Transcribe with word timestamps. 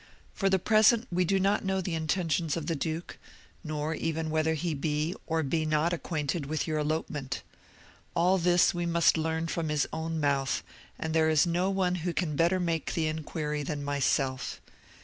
For 0.33 0.49
the 0.49 0.57
present 0.57 1.05
we 1.11 1.25
do 1.25 1.39
not 1.39 1.63
know 1.63 1.79
the 1.79 1.93
intentions 1.93 2.57
of 2.57 2.65
the 2.65 2.75
duke, 2.75 3.19
nor 3.63 3.93
even 3.93 4.31
whether 4.31 4.55
he 4.55 4.73
be 4.73 5.13
or 5.27 5.43
be 5.43 5.63
not 5.63 5.93
acquainted 5.93 6.47
with 6.47 6.65
your 6.67 6.79
elopement. 6.79 7.43
All 8.15 8.39
this 8.39 8.73
we 8.73 8.87
must 8.87 9.15
learn 9.15 9.45
from 9.45 9.69
his 9.69 9.87
own 9.93 10.19
mouth; 10.19 10.63
and 10.97 11.13
there 11.13 11.29
is 11.29 11.45
no 11.45 11.69
one 11.69 11.93
who 12.01 12.13
can 12.13 12.35
better 12.35 12.59
make 12.59 12.95
the 12.95 13.05
inquiry 13.05 13.61
than 13.61 13.83
myself. 13.83 14.59